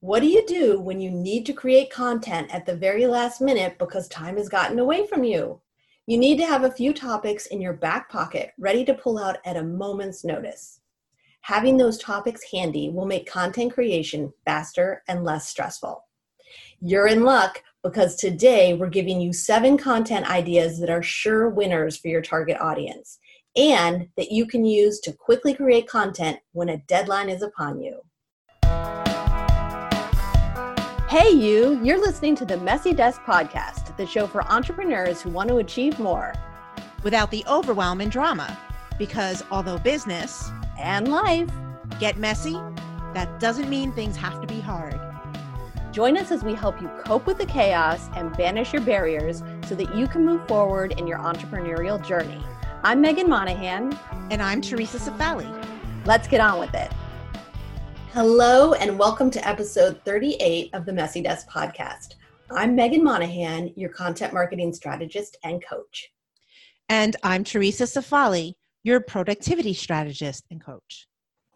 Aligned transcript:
What 0.00 0.20
do 0.20 0.28
you 0.28 0.46
do 0.46 0.78
when 0.78 1.00
you 1.00 1.10
need 1.10 1.44
to 1.46 1.52
create 1.52 1.90
content 1.90 2.54
at 2.54 2.66
the 2.66 2.76
very 2.76 3.08
last 3.08 3.40
minute 3.40 3.78
because 3.80 4.06
time 4.06 4.36
has 4.36 4.48
gotten 4.48 4.78
away 4.78 5.08
from 5.08 5.24
you? 5.24 5.60
You 6.06 6.18
need 6.18 6.36
to 6.36 6.46
have 6.46 6.62
a 6.62 6.70
few 6.70 6.94
topics 6.94 7.46
in 7.46 7.60
your 7.60 7.72
back 7.72 8.08
pocket 8.08 8.52
ready 8.58 8.84
to 8.84 8.94
pull 8.94 9.18
out 9.18 9.38
at 9.44 9.56
a 9.56 9.62
moment's 9.64 10.24
notice. 10.24 10.78
Having 11.40 11.78
those 11.78 11.98
topics 11.98 12.42
handy 12.52 12.90
will 12.90 13.06
make 13.06 13.28
content 13.28 13.72
creation 13.72 14.32
faster 14.44 15.02
and 15.08 15.24
less 15.24 15.48
stressful. 15.48 16.04
You're 16.80 17.08
in 17.08 17.24
luck 17.24 17.64
because 17.82 18.14
today 18.14 18.74
we're 18.74 18.90
giving 18.90 19.20
you 19.20 19.32
seven 19.32 19.76
content 19.76 20.30
ideas 20.30 20.78
that 20.78 20.90
are 20.90 21.02
sure 21.02 21.48
winners 21.48 21.96
for 21.96 22.06
your 22.06 22.22
target 22.22 22.60
audience 22.60 23.18
and 23.56 24.08
that 24.16 24.30
you 24.30 24.46
can 24.46 24.64
use 24.64 25.00
to 25.00 25.12
quickly 25.12 25.54
create 25.54 25.88
content 25.88 26.38
when 26.52 26.68
a 26.68 26.76
deadline 26.86 27.28
is 27.28 27.42
upon 27.42 27.80
you. 27.80 28.00
Hey, 31.08 31.30
you, 31.30 31.80
you're 31.82 31.98
listening 31.98 32.34
to 32.34 32.44
the 32.44 32.58
Messy 32.58 32.92
Desk 32.92 33.22
Podcast, 33.22 33.96
the 33.96 34.04
show 34.04 34.26
for 34.26 34.44
entrepreneurs 34.44 35.22
who 35.22 35.30
want 35.30 35.48
to 35.48 35.56
achieve 35.56 35.98
more 35.98 36.34
without 37.02 37.30
the 37.30 37.42
overwhelm 37.48 38.02
and 38.02 38.12
drama. 38.12 38.58
Because 38.98 39.42
although 39.50 39.78
business 39.78 40.50
and 40.78 41.08
life 41.08 41.48
get 41.98 42.18
messy, 42.18 42.58
that 43.14 43.40
doesn't 43.40 43.70
mean 43.70 43.90
things 43.90 44.18
have 44.18 44.38
to 44.42 44.46
be 44.46 44.60
hard. 44.60 45.00
Join 45.92 46.18
us 46.18 46.30
as 46.30 46.44
we 46.44 46.52
help 46.52 46.78
you 46.78 46.90
cope 47.06 47.24
with 47.24 47.38
the 47.38 47.46
chaos 47.46 48.10
and 48.14 48.36
banish 48.36 48.74
your 48.74 48.82
barriers 48.82 49.42
so 49.66 49.74
that 49.76 49.94
you 49.94 50.08
can 50.08 50.26
move 50.26 50.46
forward 50.46 50.92
in 51.00 51.06
your 51.06 51.20
entrepreneurial 51.20 52.06
journey. 52.06 52.44
I'm 52.82 53.02
Meghan 53.02 53.28
Monaghan. 53.28 53.98
And 54.30 54.42
I'm 54.42 54.60
Theresa 54.60 54.98
Cifali. 54.98 55.48
Let's 56.04 56.28
get 56.28 56.42
on 56.42 56.58
with 56.58 56.74
it. 56.74 56.92
Hello, 58.12 58.72
and 58.72 58.98
welcome 58.98 59.30
to 59.30 59.46
episode 59.46 60.00
38 60.06 60.70
of 60.72 60.86
the 60.86 60.92
Messy 60.92 61.20
Desk 61.20 61.46
podcast. 61.46 62.14
I'm 62.50 62.74
Meghan 62.74 63.02
Monaghan, 63.02 63.70
your 63.76 63.90
content 63.90 64.32
marketing 64.32 64.72
strategist 64.72 65.36
and 65.44 65.62
coach. 65.62 66.08
And 66.88 67.16
I'm 67.22 67.44
Theresa 67.44 67.84
Cifali, 67.84 68.54
your 68.82 69.00
productivity 69.00 69.74
strategist 69.74 70.46
and 70.50 70.64
coach. 70.64 71.06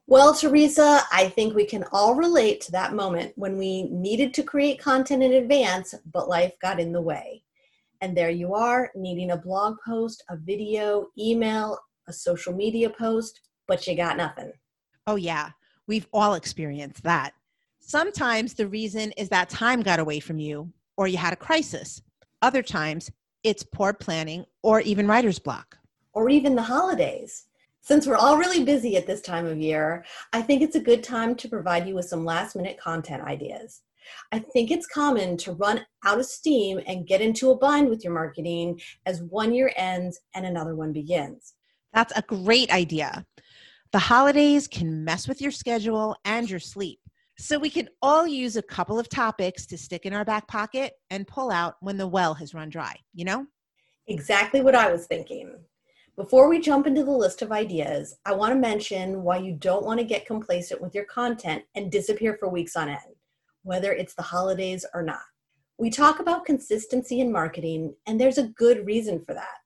Well, 0.07 0.35
Theresa, 0.35 1.01
I 1.11 1.31
think 1.31 1.55
we 1.55 1.65
can 1.65 1.87
all 1.91 2.15
relate 2.15 2.61
to 2.63 2.73
that 2.73 2.93
moment 2.93 3.33
when 3.37 3.57
we 3.57 3.85
needed 3.85 4.35
to 4.35 4.43
create 4.43 4.79
content 4.79 5.23
in 5.23 5.33
advance, 5.33 5.95
but 6.13 6.29
life 6.29 6.53
got 6.61 6.79
in 6.79 6.93
the 6.93 7.01
way. 7.01 7.43
And 8.03 8.15
there 8.15 8.31
you 8.31 8.53
are, 8.53 8.91
needing 8.95 9.31
a 9.31 9.39
blog 9.39 9.77
post, 9.85 10.23
a 10.29 10.37
video, 10.37 11.09
email, 11.19 11.79
a 12.09 12.13
social 12.13 12.53
media 12.53 12.91
post, 12.91 13.41
but 13.67 13.87
you 13.87 13.97
got 13.97 14.19
nothing. 14.19 14.53
Oh, 15.07 15.17
yeah. 15.17 15.51
We've 15.93 16.09
all 16.11 16.33
experienced 16.33 17.03
that. 17.03 17.35
Sometimes 17.79 18.55
the 18.55 18.67
reason 18.67 19.13
is 19.19 19.29
that 19.29 19.51
time 19.51 19.83
got 19.83 19.99
away 19.99 20.21
from 20.21 20.39
you 20.39 20.73
or 20.97 21.07
you 21.07 21.19
had 21.19 21.35
a 21.35 21.37
crisis. 21.37 22.01
Other 22.41 22.63
times 22.63 23.11
it's 23.45 23.63
poor 23.63 23.93
planning 23.93 24.47
or 24.63 24.81
even 24.81 25.07
writer's 25.07 25.39
block. 25.39 25.77
Or 26.15 26.31
even 26.31 26.55
the 26.55 26.63
holidays. 26.63 27.45
Since 27.83 28.07
we're 28.07 28.17
all 28.17 28.39
really 28.39 28.65
busy 28.65 28.97
at 28.97 29.07
this 29.07 29.21
time 29.21 29.45
of 29.45 29.59
year, 29.59 30.07
I 30.33 30.41
think 30.41 30.63
it's 30.63 30.77
a 30.77 30.81
good 30.81 31.05
time 31.05 31.35
to 31.35 31.47
provide 31.47 31.87
you 31.87 31.95
with 31.95 32.07
some 32.07 32.25
last 32.25 32.57
minute 32.57 32.81
content 32.81 33.25
ideas. 33.25 33.83
I 34.33 34.39
think 34.39 34.71
it's 34.71 34.87
common 34.87 35.37
to 35.37 35.53
run 35.53 35.85
out 36.07 36.19
of 36.19 36.25
steam 36.25 36.81
and 36.87 37.07
get 37.07 37.21
into 37.21 37.51
a 37.51 37.59
bind 37.59 37.91
with 37.91 38.03
your 38.03 38.15
marketing 38.15 38.81
as 39.05 39.21
one 39.25 39.53
year 39.53 39.71
ends 39.77 40.19
and 40.35 40.47
another 40.47 40.75
one 40.75 40.95
begins. 40.95 41.53
That's 41.93 42.15
a 42.17 42.23
great 42.23 42.73
idea. 42.73 43.27
The 43.93 43.99
holidays 43.99 44.67
can 44.67 45.05
mess 45.05 45.29
with 45.29 45.43
your 45.43 45.51
schedule 45.51 46.17
and 46.25 46.49
your 46.49 46.61
sleep. 46.61 46.99
So 47.37 47.59
we 47.59 47.69
can 47.69 47.91
all 48.01 48.27
use 48.27 48.57
a 48.57 48.63
couple 48.63 48.99
of 48.99 49.11
topics 49.11 49.67
to 49.67 49.77
stick 49.77 50.07
in 50.07 50.15
our 50.15 50.25
back 50.25 50.49
pocket 50.49 50.95
and 51.11 51.29
pull 51.29 51.51
out 51.51 51.75
when 51.81 51.99
the 51.99 52.07
well 52.07 52.33
has 52.33 52.55
run 52.55 52.71
dry, 52.71 52.97
you 53.13 53.27
know? 53.27 53.47
Exactly 54.07 54.63
what 54.63 54.75
I 54.75 54.91
was 54.91 55.07
thinking. 55.07 55.57
Before 56.17 56.49
we 56.49 56.59
jump 56.59 56.87
into 56.87 57.05
the 57.05 57.11
list 57.11 57.43
of 57.43 57.53
ideas, 57.53 58.15
I 58.25 58.33
want 58.33 58.55
to 58.55 58.59
mention 58.59 59.25
why 59.25 59.37
you 59.37 59.53
don't 59.53 59.85
want 59.85 60.01
to 60.01 60.07
get 60.07 60.25
complacent 60.25 60.81
with 60.81 60.95
your 60.95 61.05
content 61.05 61.63
and 61.75 61.93
disappear 61.93 62.39
for 62.41 62.49
weeks 62.49 62.77
on 62.77 62.89
end, 62.89 63.17
whether 63.63 63.93
it's 63.93 64.15
the 64.15 64.23
holidays 64.23 64.87
or 64.95 65.03
not. 65.03 65.21
We 65.77 65.91
talk 65.91 66.19
about 66.19 66.47
consistency 66.47 67.21
in 67.21 67.31
marketing, 67.31 67.95
and 68.07 68.19
there's 68.19 68.39
a 68.39 68.49
good 68.49 68.87
reason 68.87 69.23
for 69.23 69.35
that. 69.35 69.62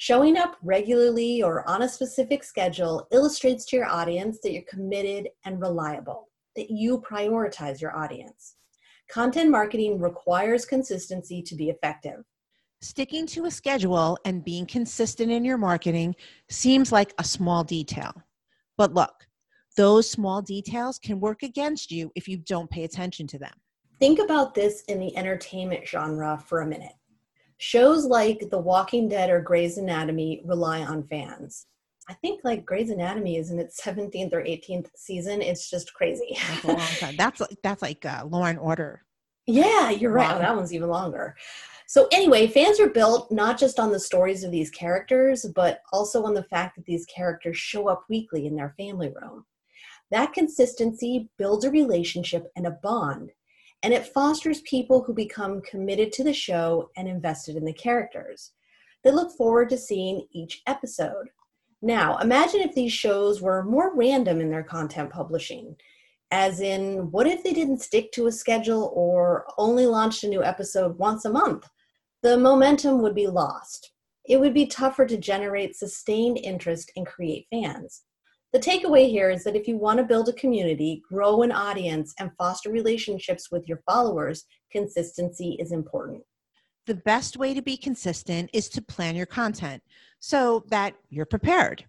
Showing 0.00 0.38
up 0.38 0.56
regularly 0.62 1.42
or 1.42 1.68
on 1.68 1.82
a 1.82 1.88
specific 1.88 2.42
schedule 2.42 3.06
illustrates 3.12 3.66
to 3.66 3.76
your 3.76 3.84
audience 3.84 4.38
that 4.42 4.52
you're 4.52 4.62
committed 4.62 5.28
and 5.44 5.60
reliable, 5.60 6.30
that 6.56 6.70
you 6.70 7.02
prioritize 7.02 7.82
your 7.82 7.94
audience. 7.94 8.56
Content 9.10 9.50
marketing 9.50 10.00
requires 10.00 10.64
consistency 10.64 11.42
to 11.42 11.54
be 11.54 11.68
effective. 11.68 12.24
Sticking 12.80 13.26
to 13.26 13.44
a 13.44 13.50
schedule 13.50 14.16
and 14.24 14.42
being 14.42 14.64
consistent 14.64 15.30
in 15.30 15.44
your 15.44 15.58
marketing 15.58 16.16
seems 16.48 16.90
like 16.90 17.12
a 17.18 17.24
small 17.24 17.62
detail. 17.62 18.14
But 18.78 18.94
look, 18.94 19.26
those 19.76 20.10
small 20.10 20.40
details 20.40 20.98
can 20.98 21.20
work 21.20 21.42
against 21.42 21.90
you 21.90 22.10
if 22.14 22.26
you 22.26 22.38
don't 22.38 22.70
pay 22.70 22.84
attention 22.84 23.26
to 23.26 23.38
them. 23.38 23.52
Think 23.98 24.18
about 24.18 24.54
this 24.54 24.82
in 24.84 24.98
the 24.98 25.14
entertainment 25.14 25.86
genre 25.86 26.42
for 26.46 26.62
a 26.62 26.66
minute. 26.66 26.94
Shows 27.62 28.06
like 28.06 28.48
The 28.50 28.58
Walking 28.58 29.06
Dead 29.06 29.28
or 29.28 29.42
Grey's 29.42 29.76
Anatomy 29.76 30.42
rely 30.46 30.80
on 30.80 31.02
fans. 31.02 31.66
I 32.08 32.14
think 32.14 32.40
like 32.42 32.64
Grey's 32.64 32.88
Anatomy 32.88 33.36
is 33.36 33.50
in 33.50 33.58
its 33.58 33.78
17th 33.82 34.32
or 34.32 34.42
18th 34.42 34.88
season. 34.96 35.42
It's 35.42 35.68
just 35.68 35.92
crazy. 35.92 36.38
That's 36.48 36.64
a 36.64 36.66
long 36.68 36.78
time. 36.78 37.16
That's 37.18 37.38
like, 37.38 37.56
that's 37.62 37.82
like 37.82 38.06
uh, 38.06 38.24
Law 38.24 38.44
and 38.44 38.58
Order. 38.58 39.02
Yeah, 39.46 39.90
you're 39.90 40.10
right. 40.10 40.32
Wow. 40.32 40.38
that 40.38 40.56
one's 40.56 40.72
even 40.72 40.88
longer. 40.88 41.36
So 41.86 42.08
anyway, 42.12 42.46
fans 42.46 42.80
are 42.80 42.88
built 42.88 43.30
not 43.30 43.58
just 43.58 43.78
on 43.78 43.92
the 43.92 44.00
stories 44.00 44.42
of 44.42 44.50
these 44.50 44.70
characters, 44.70 45.44
but 45.54 45.82
also 45.92 46.24
on 46.24 46.32
the 46.32 46.44
fact 46.44 46.76
that 46.76 46.86
these 46.86 47.04
characters 47.14 47.58
show 47.58 47.88
up 47.88 48.04
weekly 48.08 48.46
in 48.46 48.56
their 48.56 48.74
family 48.78 49.12
room. 49.20 49.44
That 50.10 50.32
consistency 50.32 51.28
builds 51.36 51.66
a 51.66 51.70
relationship 51.70 52.50
and 52.56 52.66
a 52.66 52.78
bond 52.82 53.32
and 53.82 53.94
it 53.94 54.06
fosters 54.06 54.60
people 54.62 55.02
who 55.02 55.14
become 55.14 55.62
committed 55.62 56.12
to 56.12 56.24
the 56.24 56.32
show 56.32 56.90
and 56.96 57.08
invested 57.08 57.56
in 57.56 57.64
the 57.64 57.72
characters. 57.72 58.52
They 59.02 59.10
look 59.10 59.36
forward 59.36 59.70
to 59.70 59.78
seeing 59.78 60.26
each 60.32 60.62
episode. 60.66 61.30
Now, 61.82 62.18
imagine 62.18 62.60
if 62.60 62.74
these 62.74 62.92
shows 62.92 63.40
were 63.40 63.64
more 63.64 63.96
random 63.96 64.40
in 64.40 64.50
their 64.50 64.62
content 64.62 65.10
publishing. 65.10 65.76
As 66.30 66.60
in, 66.60 67.10
what 67.10 67.26
if 67.26 67.42
they 67.42 67.52
didn't 67.52 67.80
stick 67.80 68.12
to 68.12 68.26
a 68.26 68.32
schedule 68.32 68.92
or 68.94 69.46
only 69.56 69.86
launched 69.86 70.22
a 70.24 70.28
new 70.28 70.44
episode 70.44 70.98
once 70.98 71.24
a 71.24 71.30
month? 71.30 71.66
The 72.22 72.36
momentum 72.36 73.00
would 73.00 73.14
be 73.14 73.26
lost. 73.26 73.92
It 74.26 74.38
would 74.38 74.52
be 74.52 74.66
tougher 74.66 75.06
to 75.06 75.16
generate 75.16 75.74
sustained 75.74 76.38
interest 76.38 76.92
and 76.94 77.06
create 77.06 77.46
fans. 77.50 78.02
The 78.52 78.58
takeaway 78.58 79.08
here 79.08 79.30
is 79.30 79.44
that 79.44 79.54
if 79.54 79.68
you 79.68 79.76
want 79.76 79.98
to 79.98 80.04
build 80.04 80.28
a 80.28 80.32
community, 80.32 81.02
grow 81.08 81.42
an 81.42 81.52
audience, 81.52 82.12
and 82.18 82.32
foster 82.36 82.70
relationships 82.70 83.50
with 83.52 83.68
your 83.68 83.80
followers, 83.86 84.44
consistency 84.72 85.56
is 85.60 85.70
important. 85.70 86.22
The 86.86 86.96
best 86.96 87.36
way 87.36 87.54
to 87.54 87.62
be 87.62 87.76
consistent 87.76 88.50
is 88.52 88.68
to 88.70 88.82
plan 88.82 89.14
your 89.14 89.26
content 89.26 89.82
so 90.18 90.64
that 90.68 90.94
you're 91.10 91.26
prepared. 91.26 91.84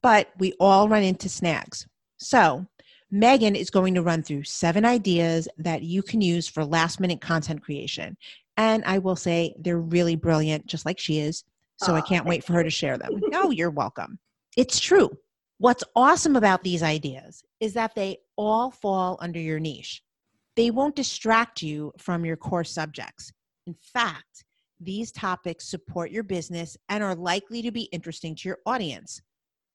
But 0.00 0.30
we 0.38 0.52
all 0.60 0.88
run 0.88 1.02
into 1.02 1.28
snags. 1.28 1.88
So, 2.18 2.66
Meghan 3.12 3.56
is 3.56 3.70
going 3.70 3.94
to 3.94 4.02
run 4.02 4.22
through 4.22 4.44
seven 4.44 4.84
ideas 4.84 5.48
that 5.58 5.82
you 5.82 6.02
can 6.02 6.20
use 6.20 6.46
for 6.46 6.64
last 6.64 7.00
minute 7.00 7.20
content 7.20 7.62
creation. 7.62 8.16
And 8.56 8.84
I 8.84 8.98
will 8.98 9.16
say 9.16 9.54
they're 9.58 9.80
really 9.80 10.14
brilliant, 10.14 10.66
just 10.66 10.86
like 10.86 10.98
she 10.98 11.18
is. 11.20 11.42
So 11.78 11.92
oh, 11.92 11.96
I 11.96 12.00
can't 12.02 12.26
wait 12.26 12.44
for 12.44 12.52
her 12.52 12.62
to 12.62 12.70
share 12.70 12.98
them. 12.98 13.20
no, 13.28 13.42
oh, 13.44 13.50
you're 13.50 13.70
welcome. 13.70 14.18
It's 14.56 14.78
true. 14.78 15.10
What's 15.58 15.82
awesome 15.96 16.36
about 16.36 16.62
these 16.62 16.84
ideas 16.84 17.42
is 17.58 17.74
that 17.74 17.94
they 17.96 18.18
all 18.36 18.70
fall 18.70 19.18
under 19.20 19.40
your 19.40 19.58
niche. 19.58 20.02
They 20.54 20.70
won't 20.70 20.94
distract 20.94 21.62
you 21.62 21.92
from 21.98 22.24
your 22.24 22.36
core 22.36 22.64
subjects. 22.64 23.32
In 23.66 23.74
fact, 23.74 24.44
these 24.80 25.10
topics 25.10 25.68
support 25.68 26.12
your 26.12 26.22
business 26.22 26.76
and 26.88 27.02
are 27.02 27.16
likely 27.16 27.60
to 27.62 27.72
be 27.72 27.82
interesting 27.92 28.36
to 28.36 28.48
your 28.48 28.58
audience. 28.66 29.20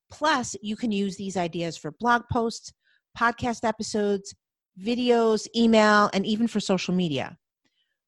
Plus, 0.10 0.56
you 0.62 0.78
can 0.78 0.92
use 0.92 1.18
these 1.18 1.36
ideas 1.36 1.76
for 1.76 1.92
blog 2.00 2.24
posts, 2.32 2.72
podcast 3.18 3.68
episodes, 3.68 4.34
videos, 4.82 5.48
email, 5.56 6.10
and 6.14 6.26
even 6.26 6.48
for 6.48 6.62
social 6.62 6.94
media. 6.94 7.38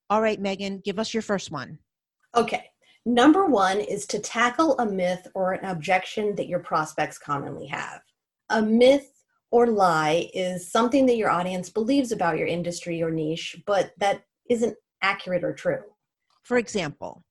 All 0.10 0.22
right, 0.22 0.42
Meghan, 0.42 0.82
give 0.84 0.98
us 0.98 1.14
your 1.14 1.24
first 1.24 1.52
one. 1.52 1.80
Okay. 2.36 2.70
Number 3.06 3.46
one 3.46 3.80
is 3.80 4.08
to 4.08 4.20
tackle 4.20 4.78
a 4.80 4.86
myth 4.86 5.28
or 5.36 5.54
an 5.54 5.66
objection 5.66 6.36
that 6.36 6.48
your 6.48 6.60
prospects 6.60 7.20
commonly 7.20 7.68
have. 7.68 8.02
A 8.50 8.62
myth 8.62 9.12
or 9.52 9.68
lie 9.68 10.30
is 10.34 10.72
something 10.72 11.06
that 11.06 11.18
your 11.18 11.30
audience 11.30 11.70
believes 11.70 12.12
about 12.12 12.40
your 12.40 12.48
industry 12.48 13.04
or 13.04 13.12
niche, 13.12 13.58
but 13.68 13.92
that 14.00 14.24
isn't 14.50 14.76
accurate 15.04 15.44
or 15.44 15.54
true. 15.54 15.84
For 16.42 16.58
example, 16.58 17.24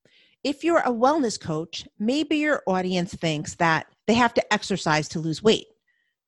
if 0.45 0.63
you're 0.63 0.79
a 0.79 0.93
wellness 0.93 1.41
coach, 1.41 1.89
maybe 1.99 2.37
your 2.37 2.63
audience 2.69 3.13
thinks 3.15 3.57
that 3.57 3.87
they 4.07 4.15
have 4.15 4.35
to 4.35 4.53
exercise 4.53 5.09
to 5.09 5.19
lose 5.19 5.43
weight. 5.43 5.67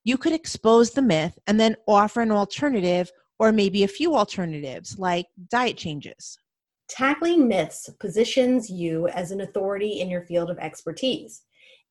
You 0.03 0.19
could 0.19 0.33
expose 0.33 0.91
the 0.91 1.03
myth 1.03 1.39
and 1.47 1.61
then 1.61 1.77
offer 1.87 2.21
an 2.21 2.33
alternative 2.33 3.13
or 3.39 3.53
maybe 3.53 3.85
a 3.85 3.89
few 3.89 4.17
alternatives 4.17 4.99
like 4.99 5.27
diet 5.51 5.77
changes. 5.77 6.39
Tackling 6.89 7.49
myths 7.49 7.91
positions 7.99 8.71
you 8.71 9.09
as 9.09 9.31
an 9.31 9.41
authority 9.41 10.01
in 10.01 10.09
your 10.09 10.23
field 10.23 10.51
of 10.51 10.59
expertise, 10.59 11.43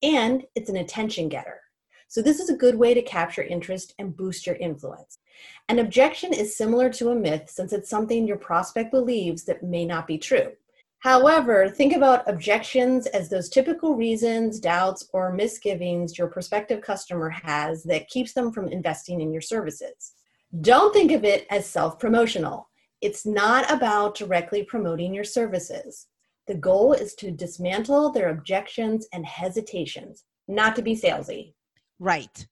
and 0.01 0.45
it's 0.55 0.69
an 0.69 0.77
attention 0.77 1.27
getter. 1.27 1.59
So, 2.07 2.21
this 2.21 2.39
is 2.39 2.49
a 2.49 2.55
good 2.55 2.75
way 2.75 2.93
to 2.93 3.01
capture 3.01 3.43
interest 3.43 3.93
and 3.99 4.15
boost 4.15 4.47
your 4.47 4.55
influence. 4.55 5.19
An 5.67 5.79
objection 5.79 6.33
is 6.33 6.57
similar 6.57 6.89
to 6.91 7.09
a 7.09 7.15
myth 7.15 7.49
since 7.49 7.73
it's 7.73 7.89
something 7.89 8.25
your 8.25 8.37
prospect 8.37 8.91
believes 8.91 9.43
that 9.45 9.63
may 9.63 9.85
not 9.85 10.07
be 10.07 10.17
true. 10.17 10.51
However, 10.99 11.69
think 11.69 11.95
about 11.95 12.27
objections 12.27 13.05
as 13.05 13.29
those 13.29 13.49
typical 13.49 13.95
reasons, 13.95 14.59
doubts, 14.59 15.07
or 15.13 15.31
misgivings 15.31 16.17
your 16.17 16.27
prospective 16.27 16.81
customer 16.81 17.29
has 17.29 17.83
that 17.83 18.07
keeps 18.07 18.33
them 18.33 18.51
from 18.51 18.69
investing 18.69 19.21
in 19.21 19.31
your 19.31 19.41
services. 19.41 20.13
Don't 20.61 20.93
think 20.93 21.11
of 21.11 21.23
it 21.23 21.45
as 21.49 21.65
self 21.65 21.99
promotional. 21.99 22.69
It's 23.05 23.23
not 23.23 23.71
about 23.71 24.15
directly 24.15 24.63
promoting 24.63 25.13
your 25.13 25.23
services. 25.23 26.07
The 26.47 26.55
goal 26.55 26.93
is 26.93 27.13
to 27.19 27.29
dismantle 27.29 28.11
their 28.11 28.29
objections 28.29 29.07
and 29.13 29.23
hesitations, 29.23 30.23
not 30.47 30.75
to 30.75 30.81
be 30.81 30.95
salesy. 30.95 31.53
Right. 31.99 32.47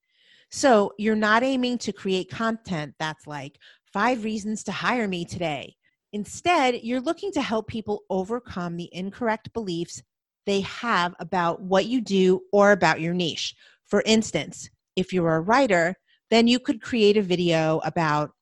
So 0.51 0.93
you're 0.99 1.15
not 1.15 1.41
aiming 1.41 1.79
to 1.79 1.91
create 1.91 2.29
content 2.29 2.93
that's 2.99 3.25
like 3.25 3.57
five 3.91 4.23
reasons 4.23 4.63
to 4.65 4.71
hire 4.71 5.07
me 5.07 5.25
today. 5.25 5.75
Instead, 6.11 6.81
you're 6.83 7.01
looking 7.01 7.31
to 7.31 7.41
help 7.41 7.65
people 7.65 8.03
overcome 8.11 8.77
the 8.77 8.89
incorrect 8.91 9.51
beliefs 9.53 10.03
they 10.45 10.61
have 10.61 11.15
about 11.19 11.63
what 11.63 11.87
you 11.87 11.99
do 11.99 12.41
or 12.51 12.73
about 12.73 13.01
your 13.01 13.15
niche. 13.15 13.55
For 13.87 14.03
instance, 14.05 14.69
if 14.95 15.13
you're 15.13 15.33
a 15.33 15.41
writer, 15.41 15.95
then 16.29 16.47
you 16.47 16.59
could 16.59 16.79
create 16.79 17.17
a 17.17 17.23
video 17.23 17.79
about 17.83 18.33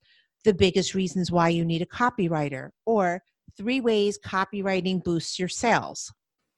the 0.44 0.54
biggest 0.54 0.94
reasons 0.94 1.32
why 1.32 1.50
you 1.50 1.66
need 1.66 1.82
a 1.82 1.86
copywriter 1.86 2.70
or 2.86 3.22
three 3.58 3.82
ways 3.82 4.20
copywriting 4.26 5.04
boosts 5.04 5.38
your 5.38 5.50
sales. 5.50 6.14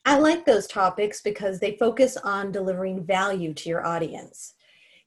I 0.05 0.17
like 0.19 0.45
those 0.45 0.67
topics 0.67 1.21
because 1.21 1.59
they 1.59 1.77
focus 1.77 2.17
on 2.17 2.51
delivering 2.51 3.05
value 3.05 3.53
to 3.53 3.69
your 3.69 3.85
audience. 3.85 4.53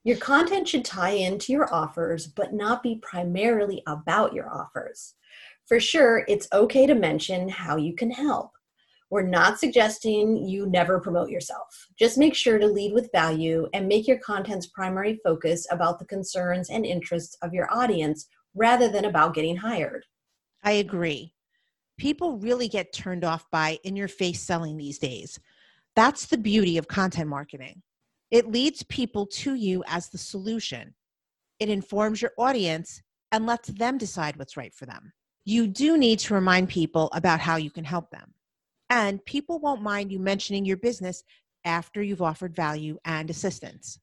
Your 0.04 0.16
content 0.16 0.68
should 0.68 0.84
tie 0.84 1.10
into 1.10 1.52
your 1.52 1.72
offers, 1.74 2.26
but 2.26 2.54
not 2.54 2.82
be 2.82 3.00
primarily 3.02 3.82
about 3.86 4.32
your 4.32 4.50
offers. 4.50 5.14
For 5.66 5.80
sure, 5.80 6.24
it's 6.28 6.48
okay 6.52 6.86
to 6.86 6.94
mention 6.94 7.48
how 7.48 7.76
you 7.76 7.94
can 7.94 8.10
help. 8.10 8.52
We're 9.10 9.22
not 9.22 9.60
suggesting 9.60 10.48
you 10.48 10.66
never 10.66 11.00
promote 11.00 11.28
yourself. 11.28 11.86
Just 11.98 12.18
make 12.18 12.34
sure 12.34 12.58
to 12.58 12.66
lead 12.66 12.92
with 12.92 13.10
value 13.12 13.68
and 13.72 13.86
make 13.86 14.08
your 14.08 14.18
content's 14.18 14.66
primary 14.68 15.20
focus 15.22 15.66
about 15.70 15.98
the 15.98 16.06
concerns 16.06 16.70
and 16.70 16.86
interests 16.86 17.36
of 17.42 17.52
your 17.52 17.72
audience 17.72 18.26
rather 18.56 18.88
than 18.88 19.04
about 19.04 19.34
getting 19.34 19.56
hired. 19.56 20.04
I 20.64 20.72
agree. 20.72 21.32
People 21.98 22.38
really 22.38 22.68
get 22.68 22.92
turned 22.92 23.24
off 23.24 23.48
by 23.52 23.78
in 23.84 23.94
your 23.94 24.08
face 24.08 24.42
selling 24.42 24.76
these 24.76 24.98
days. 24.98 25.38
That's 25.94 26.26
the 26.26 26.36
beauty 26.36 26.76
of 26.76 26.88
content 26.88 27.28
marketing. 27.28 27.82
It 28.30 28.50
leads 28.50 28.82
people 28.84 29.26
to 29.26 29.54
you 29.54 29.84
as 29.86 30.08
the 30.08 30.18
solution. 30.18 30.94
It 31.60 31.68
informs 31.68 32.20
your 32.20 32.32
audience 32.36 33.02
and 33.32 33.46
lets 33.46 33.68
them 33.68 33.98
decide 33.98 34.36
what's 34.36 34.56
right 34.56 34.74
for 34.74 34.86
them. 34.86 35.12
You 35.44 35.68
do 35.68 35.96
need 35.96 36.18
to 36.20 36.34
remind 36.34 36.68
people 36.68 37.08
about 37.12 37.40
how 37.40 37.56
you 37.56 37.70
can 37.70 37.84
help 37.84 38.10
them. 38.10 38.34
And 38.90 39.24
people 39.24 39.58
won't 39.58 39.82
mind 39.82 40.10
you 40.10 40.18
mentioning 40.18 40.64
your 40.64 40.76
business 40.76 41.22
after 41.64 42.02
you've 42.02 42.22
offered 42.22 42.54
value 42.54 42.98
and 43.04 43.30
assistance. 43.30 43.98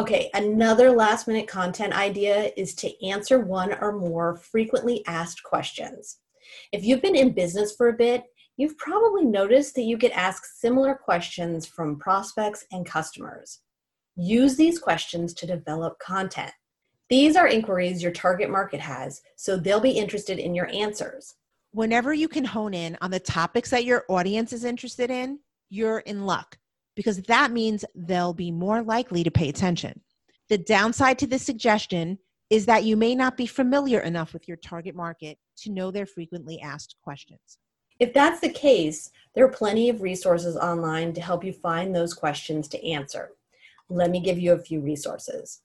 Okay, 0.00 0.30
another 0.32 0.92
last 0.92 1.28
minute 1.28 1.46
content 1.46 1.92
idea 1.92 2.52
is 2.56 2.74
to 2.76 3.06
answer 3.06 3.38
one 3.38 3.74
or 3.82 3.92
more 3.92 4.34
frequently 4.34 5.04
asked 5.06 5.42
questions. 5.42 6.20
If 6.72 6.82
you've 6.84 7.02
been 7.02 7.14
in 7.14 7.34
business 7.34 7.76
for 7.76 7.90
a 7.90 7.92
bit, 7.92 8.24
you've 8.56 8.78
probably 8.78 9.26
noticed 9.26 9.74
that 9.74 9.82
you 9.82 9.98
get 9.98 10.12
asked 10.12 10.58
similar 10.58 10.94
questions 10.94 11.66
from 11.66 11.98
prospects 11.98 12.64
and 12.72 12.86
customers. 12.86 13.60
Use 14.16 14.56
these 14.56 14.78
questions 14.78 15.34
to 15.34 15.46
develop 15.46 15.98
content. 15.98 16.52
These 17.10 17.36
are 17.36 17.46
inquiries 17.46 18.02
your 18.02 18.12
target 18.12 18.48
market 18.48 18.80
has, 18.80 19.20
so 19.36 19.58
they'll 19.58 19.80
be 19.80 19.90
interested 19.90 20.38
in 20.38 20.54
your 20.54 20.70
answers. 20.72 21.34
Whenever 21.72 22.14
you 22.14 22.26
can 22.26 22.46
hone 22.46 22.72
in 22.72 22.96
on 23.02 23.10
the 23.10 23.20
topics 23.20 23.68
that 23.68 23.84
your 23.84 24.06
audience 24.08 24.54
is 24.54 24.64
interested 24.64 25.10
in, 25.10 25.40
you're 25.68 25.98
in 25.98 26.24
luck 26.24 26.56
because 27.00 27.22
that 27.22 27.50
means 27.50 27.82
they'll 27.94 28.34
be 28.34 28.50
more 28.50 28.82
likely 28.82 29.24
to 29.24 29.30
pay 29.30 29.48
attention. 29.48 30.02
The 30.50 30.58
downside 30.58 31.18
to 31.20 31.26
this 31.26 31.42
suggestion 31.42 32.18
is 32.50 32.66
that 32.66 32.84
you 32.84 32.94
may 32.94 33.14
not 33.14 33.38
be 33.38 33.46
familiar 33.46 34.00
enough 34.00 34.34
with 34.34 34.46
your 34.46 34.58
target 34.58 34.94
market 34.94 35.38
to 35.60 35.70
know 35.70 35.90
their 35.90 36.04
frequently 36.04 36.60
asked 36.60 36.96
questions. 37.02 37.56
If 38.00 38.12
that's 38.12 38.40
the 38.40 38.50
case, 38.50 39.12
there 39.34 39.46
are 39.46 39.50
plenty 39.50 39.88
of 39.88 40.02
resources 40.02 40.58
online 40.58 41.14
to 41.14 41.22
help 41.22 41.42
you 41.42 41.54
find 41.54 41.96
those 41.96 42.12
questions 42.12 42.68
to 42.68 42.86
answer. 42.86 43.30
Let 43.88 44.10
me 44.10 44.20
give 44.20 44.38
you 44.38 44.52
a 44.52 44.58
few 44.58 44.80
resources. 44.80 45.62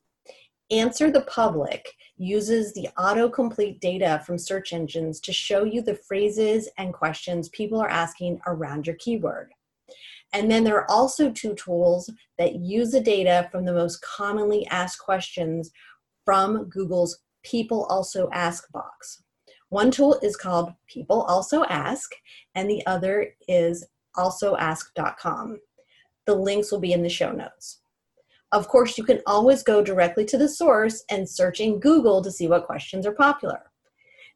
Answer 0.72 1.12
the 1.12 1.24
Public 1.24 1.86
uses 2.16 2.74
the 2.74 2.88
autocomplete 2.98 3.82
data 3.82 4.24
from 4.26 4.38
search 4.38 4.72
engines 4.72 5.20
to 5.20 5.34
show 5.34 5.66
you 5.66 5.82
the 5.82 6.00
phrases 6.08 6.70
and 6.78 6.94
questions 6.94 7.50
people 7.50 7.82
are 7.82 7.90
asking 7.90 8.40
around 8.48 8.88
your 8.88 8.96
keyword. 8.96 9.52
And 10.36 10.52
then 10.52 10.66
there 10.66 10.76
are 10.76 10.92
also 10.92 11.32
two 11.32 11.56
tools 11.56 12.12
that 12.38 12.56
use 12.56 12.92
the 12.92 13.00
data 13.00 13.48
from 13.54 13.64
the 13.64 13.72
most 13.72 14.02
commonly 14.02 14.68
asked 14.68 15.00
questions 15.00 15.72
from 16.26 16.66
Google's 16.66 17.20
People 17.44 17.86
Also 17.86 18.30
Ask 18.34 18.70
box. 18.74 19.24
One 19.70 19.92
tool 19.92 20.20
is 20.22 20.36
called 20.36 20.74
People 20.88 21.22
Also 21.22 21.64
Ask, 21.66 22.12
and 22.54 22.70
the 22.70 22.86
other 22.86 23.30
is 23.48 23.88
AlsoAsked.com. 24.18 25.58
The 26.26 26.36
links 26.36 26.70
will 26.70 26.82
be 26.82 26.92
in 26.92 27.02
the 27.02 27.08
show 27.08 27.32
notes. 27.32 27.80
Of 28.52 28.68
course, 28.68 28.98
you 28.98 29.06
can 29.06 29.22
always 29.26 29.64
go 29.64 29.82
directly 29.82 30.26
to 30.26 30.38
the 30.38 30.50
source 30.50 31.06
and 31.10 31.30
search 31.30 31.62
in 31.62 31.80
Google 31.80 32.22
to 32.22 32.32
see 32.32 32.50
what 32.50 32.66
questions 32.66 33.08
are 33.08 33.14
popular. 33.14 33.72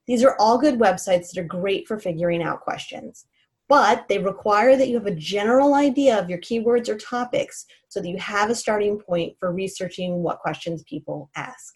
These 0.07 0.23
are 0.23 0.37
all 0.39 0.57
good 0.57 0.79
websites 0.79 1.31
that 1.31 1.41
are 1.41 1.43
great 1.43 1.89
for 1.89 1.99
figuring 1.99 2.41
out 2.41 2.61
questions, 2.61 3.25
but 3.69 4.07
they 4.09 4.17
require 4.17 4.75
that 4.75 4.89
you 4.89 4.95
have 4.95 5.05
a 5.05 5.15
general 5.15 5.75
idea 5.75 6.19
of 6.19 6.29
your 6.29 6.39
keywords 6.39 6.89
or 6.89 6.97
topics 6.97 7.65
so 7.87 8.01
that 8.01 8.09
you 8.09 8.17
have 8.17 8.49
a 8.49 8.55
starting 8.55 8.99
point 8.99 9.37
for 9.39 9.53
researching 9.53 10.23
what 10.23 10.39
questions 10.39 10.83
people 10.83 11.29
ask. 11.35 11.75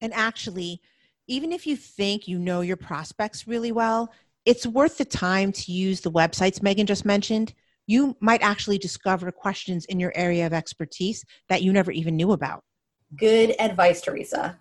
And 0.00 0.14
actually, 0.14 0.80
even 1.26 1.52
if 1.52 1.66
you 1.66 1.76
think 1.76 2.28
you 2.28 2.38
know 2.38 2.60
your 2.60 2.76
prospects 2.76 3.48
really 3.48 3.72
well, 3.72 4.12
it's 4.44 4.66
worth 4.66 4.96
the 4.96 5.04
time 5.04 5.50
to 5.52 5.72
use 5.72 6.00
the 6.00 6.10
websites 6.10 6.60
Meghan 6.60 6.86
just 6.86 7.04
mentioned. 7.04 7.52
You 7.86 8.16
might 8.20 8.42
actually 8.42 8.78
discover 8.78 9.32
questions 9.32 9.86
in 9.86 9.98
your 9.98 10.12
area 10.14 10.46
of 10.46 10.52
expertise 10.52 11.24
that 11.48 11.62
you 11.62 11.72
never 11.72 11.90
even 11.90 12.16
knew 12.16 12.32
about. 12.32 12.62
Good 13.16 13.54
advice, 13.58 14.00
Theresa. 14.02 14.60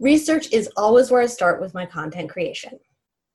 Research 0.00 0.52
is 0.52 0.68
always 0.76 1.10
where 1.10 1.22
I 1.22 1.26
start 1.26 1.60
with 1.60 1.72
my 1.72 1.86
content 1.86 2.30
creation. 2.30 2.80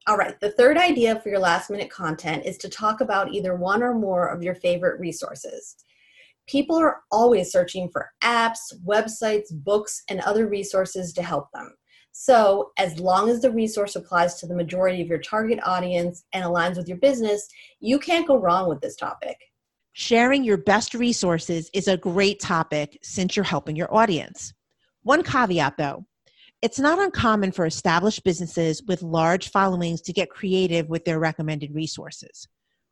All 0.07 0.17
right, 0.17 0.39
the 0.39 0.51
third 0.51 0.77
idea 0.77 1.19
for 1.19 1.29
your 1.29 1.39
last 1.39 1.69
minute 1.69 1.89
content 1.89 2.45
is 2.45 2.57
to 2.59 2.69
talk 2.69 3.01
about 3.01 3.33
either 3.33 3.55
one 3.55 3.83
or 3.83 3.93
more 3.93 4.27
of 4.27 4.41
your 4.41 4.55
favorite 4.55 4.99
resources. 4.99 5.75
People 6.47 6.77
are 6.77 7.01
always 7.11 7.51
searching 7.51 7.89
for 7.89 8.09
apps, 8.23 8.73
websites, 8.85 9.51
books, 9.51 10.03
and 10.09 10.19
other 10.21 10.47
resources 10.47 11.13
to 11.13 11.21
help 11.21 11.51
them. 11.53 11.75
So, 12.11 12.71
as 12.77 12.99
long 12.99 13.29
as 13.29 13.41
the 13.41 13.51
resource 13.51 13.95
applies 13.95 14.39
to 14.39 14.47
the 14.47 14.55
majority 14.55 15.01
of 15.01 15.07
your 15.07 15.19
target 15.19 15.59
audience 15.63 16.25
and 16.33 16.43
aligns 16.43 16.75
with 16.75 16.87
your 16.87 16.97
business, 16.97 17.47
you 17.79 17.99
can't 17.99 18.27
go 18.27 18.37
wrong 18.37 18.67
with 18.67 18.81
this 18.81 18.95
topic. 18.95 19.37
Sharing 19.93 20.43
your 20.43 20.57
best 20.57 20.95
resources 20.95 21.69
is 21.73 21.87
a 21.87 21.97
great 21.97 22.39
topic 22.39 22.97
since 23.03 23.35
you're 23.35 23.43
helping 23.43 23.75
your 23.75 23.93
audience. 23.93 24.53
One 25.03 25.23
caveat 25.23 25.77
though 25.77 26.05
it's 26.61 26.79
not 26.79 26.99
uncommon 26.99 27.51
for 27.51 27.65
established 27.65 28.23
businesses 28.23 28.83
with 28.83 29.01
large 29.01 29.49
followings 29.49 30.01
to 30.01 30.13
get 30.13 30.29
creative 30.29 30.89
with 30.89 31.05
their 31.05 31.19
recommended 31.19 31.73
resources. 31.73 32.47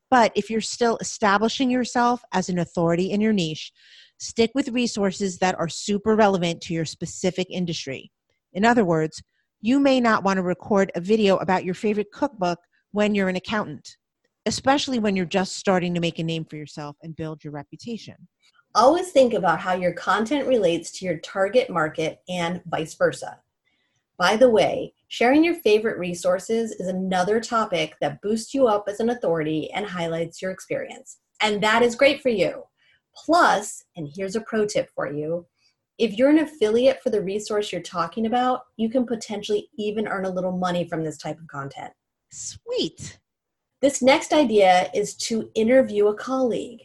But 0.10 0.32
if 0.36 0.50
you're 0.50 0.62
still 0.62 0.98
establishing 1.02 1.70
yourself 1.70 2.22
as 2.32 2.48
an 2.48 2.60
authority 2.60 3.12
in 3.12 3.20
your 3.20 3.34
niche, 3.34 3.74
stick 4.20 4.52
with 4.56 4.70
resources 4.70 5.38
that 5.40 5.60
are 5.60 5.68
super 5.68 6.16
relevant 6.16 6.62
to 6.62 6.74
your 6.74 6.86
specific 6.86 7.48
industry. 7.50 8.10
In 8.54 8.64
other 8.64 8.86
words, 8.86 9.22
you 9.60 9.80
may 9.80 10.00
not 10.00 10.24
want 10.24 10.38
to 10.38 10.44
record 10.44 10.92
a 10.96 11.02
video 11.02 11.36
about 11.38 11.66
your 11.66 11.74
favorite 11.74 12.12
cookbook 12.14 12.60
when 12.92 13.16
you're 13.16 13.28
an 13.28 13.36
accountant, 13.36 13.98
especially 14.46 14.98
when 14.98 15.18
you're 15.18 15.26
just 15.26 15.58
starting 15.58 15.94
to 15.94 16.00
make 16.00 16.20
a 16.20 16.24
name 16.24 16.46
for 16.46 16.56
yourself 16.56 16.96
and 17.04 17.18
build 17.18 17.44
your 17.44 17.52
reputation. 17.52 18.16
Always 18.76 19.12
think 19.12 19.34
about 19.34 19.60
how 19.60 19.74
your 19.74 19.94
content 19.94 20.48
relates 20.48 20.92
to 21.00 21.06
your 21.06 21.18
target 21.18 21.70
market 21.70 22.22
and 22.30 22.62
vice 22.66 22.94
versa. 22.94 23.40
By 24.18 24.36
the 24.36 24.50
way, 24.50 24.94
sharing 25.10 25.44
your 25.44 25.56
favorite 25.56 26.00
resources 26.00 26.72
is 26.72 26.88
another 26.88 27.40
topic 27.40 27.96
that 28.02 28.22
boosts 28.22 28.54
you 28.54 28.68
up 28.68 28.86
as 28.88 29.00
an 29.00 29.12
authority 29.12 29.70
and 29.72 29.86
highlights 29.86 30.42
your 30.42 30.52
experience. 30.52 31.20
And 31.40 31.62
that 31.62 31.84
is 31.84 31.96
great 31.96 32.22
for 32.22 32.30
you. 32.30 32.64
Plus, 33.16 33.84
and 33.96 34.10
here's 34.16 34.36
a 34.36 34.42
pro 34.42 34.66
tip 34.66 34.90
for 34.96 35.12
you 35.12 35.46
If 35.98 36.14
you're 36.14 36.30
an 36.30 36.40
affiliate 36.40 37.02
for 37.02 37.10
the 37.10 37.22
resource 37.22 37.72
you're 37.72 37.82
talking 37.82 38.26
about, 38.26 38.62
you 38.76 38.90
can 38.90 39.06
potentially 39.06 39.70
even 39.78 40.08
earn 40.08 40.26
a 40.26 40.30
little 40.30 40.52
money 40.52 40.88
from 40.88 41.04
this 41.04 41.18
type 41.18 41.40
of 41.40 41.48
content. 41.48 41.92
Sweet. 42.32 43.20
This 43.82 44.02
next 44.02 44.34
idea 44.34 44.90
is 44.94 45.16
to 45.16 45.50
interview 45.54 46.08
a 46.08 46.16
colleague. 46.16 46.82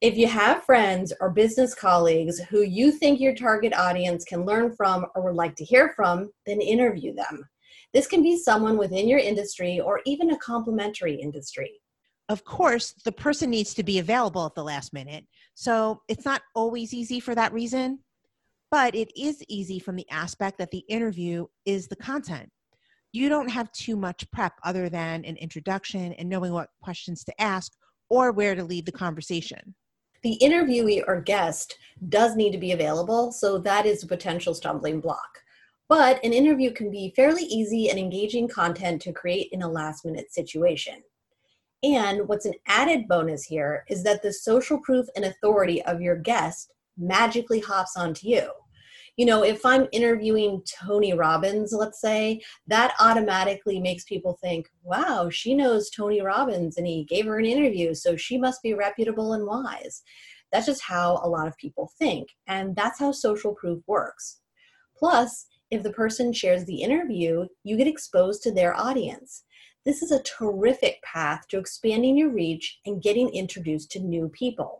If 0.00 0.16
you 0.16 0.28
have 0.28 0.64
friends 0.64 1.12
or 1.20 1.28
business 1.28 1.74
colleagues 1.74 2.40
who 2.48 2.62
you 2.62 2.90
think 2.90 3.20
your 3.20 3.34
target 3.34 3.74
audience 3.74 4.24
can 4.24 4.46
learn 4.46 4.74
from 4.74 5.04
or 5.14 5.24
would 5.24 5.34
like 5.34 5.54
to 5.56 5.64
hear 5.64 5.92
from, 5.94 6.30
then 6.46 6.62
interview 6.62 7.14
them. 7.14 7.46
This 7.92 8.06
can 8.06 8.22
be 8.22 8.38
someone 8.38 8.78
within 8.78 9.08
your 9.08 9.18
industry 9.18 9.78
or 9.78 10.00
even 10.06 10.30
a 10.30 10.38
complementary 10.38 11.16
industry. 11.16 11.82
Of 12.30 12.46
course, 12.46 12.94
the 13.04 13.12
person 13.12 13.50
needs 13.50 13.74
to 13.74 13.82
be 13.82 13.98
available 13.98 14.46
at 14.46 14.54
the 14.54 14.64
last 14.64 14.94
minute, 14.94 15.26
so 15.54 16.00
it's 16.08 16.24
not 16.24 16.40
always 16.54 16.94
easy 16.94 17.20
for 17.20 17.34
that 17.34 17.52
reason, 17.52 17.98
but 18.70 18.94
it 18.94 19.10
is 19.20 19.44
easy 19.48 19.78
from 19.78 19.96
the 19.96 20.08
aspect 20.08 20.56
that 20.58 20.70
the 20.70 20.84
interview 20.88 21.44
is 21.66 21.88
the 21.88 21.96
content. 21.96 22.48
You 23.12 23.28
don't 23.28 23.50
have 23.50 23.70
too 23.72 23.96
much 23.96 24.30
prep 24.30 24.54
other 24.64 24.88
than 24.88 25.26
an 25.26 25.36
introduction 25.36 26.14
and 26.14 26.26
knowing 26.26 26.54
what 26.54 26.70
questions 26.80 27.22
to 27.24 27.38
ask 27.38 27.72
or 28.08 28.32
where 28.32 28.54
to 28.54 28.64
lead 28.64 28.86
the 28.86 28.92
conversation. 28.92 29.74
The 30.22 30.38
interviewee 30.42 31.02
or 31.06 31.20
guest 31.20 31.78
does 32.08 32.36
need 32.36 32.52
to 32.52 32.58
be 32.58 32.72
available, 32.72 33.32
so 33.32 33.58
that 33.58 33.86
is 33.86 34.02
a 34.02 34.08
potential 34.08 34.54
stumbling 34.54 35.00
block. 35.00 35.38
But 35.88 36.22
an 36.24 36.32
interview 36.32 36.72
can 36.72 36.90
be 36.90 37.12
fairly 37.16 37.42
easy 37.44 37.90
and 37.90 37.98
engaging 37.98 38.48
content 38.48 39.02
to 39.02 39.12
create 39.12 39.48
in 39.52 39.62
a 39.62 39.68
last 39.68 40.04
minute 40.04 40.32
situation. 40.32 41.02
And 41.82 42.28
what's 42.28 42.44
an 42.44 42.54
added 42.66 43.08
bonus 43.08 43.44
here 43.44 43.84
is 43.88 44.02
that 44.04 44.22
the 44.22 44.32
social 44.32 44.78
proof 44.78 45.06
and 45.16 45.24
authority 45.24 45.82
of 45.82 46.00
your 46.00 46.16
guest 46.16 46.72
magically 46.98 47.60
hops 47.60 47.96
onto 47.96 48.28
you. 48.28 48.50
You 49.20 49.26
know, 49.26 49.44
if 49.44 49.66
I'm 49.66 49.86
interviewing 49.92 50.62
Tony 50.66 51.12
Robbins, 51.12 51.74
let's 51.74 52.00
say, 52.00 52.40
that 52.68 52.94
automatically 52.98 53.78
makes 53.78 54.04
people 54.04 54.38
think, 54.40 54.70
wow, 54.82 55.28
she 55.30 55.52
knows 55.52 55.90
Tony 55.90 56.22
Robbins 56.22 56.78
and 56.78 56.86
he 56.86 57.04
gave 57.04 57.26
her 57.26 57.38
an 57.38 57.44
interview, 57.44 57.92
so 57.92 58.16
she 58.16 58.38
must 58.38 58.62
be 58.62 58.72
reputable 58.72 59.34
and 59.34 59.46
wise. 59.46 60.00
That's 60.50 60.64
just 60.64 60.80
how 60.80 61.20
a 61.22 61.28
lot 61.28 61.46
of 61.46 61.58
people 61.58 61.92
think. 61.98 62.30
And 62.46 62.74
that's 62.74 62.98
how 62.98 63.12
social 63.12 63.54
proof 63.54 63.82
works. 63.86 64.40
Plus, 64.96 65.44
if 65.70 65.82
the 65.82 65.92
person 65.92 66.32
shares 66.32 66.64
the 66.64 66.80
interview, 66.80 67.44
you 67.62 67.76
get 67.76 67.86
exposed 67.86 68.42
to 68.44 68.54
their 68.54 68.74
audience. 68.74 69.44
This 69.84 70.00
is 70.00 70.12
a 70.12 70.22
terrific 70.22 71.02
path 71.02 71.46
to 71.50 71.58
expanding 71.58 72.16
your 72.16 72.30
reach 72.30 72.78
and 72.86 73.02
getting 73.02 73.28
introduced 73.34 73.90
to 73.90 74.00
new 74.00 74.30
people. 74.30 74.79